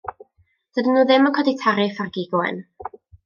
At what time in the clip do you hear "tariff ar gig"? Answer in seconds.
1.65-2.35